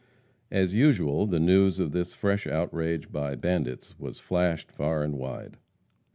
[0.49, 5.57] As usual, the news of this fresh outrage by bandits was flashed far and wide.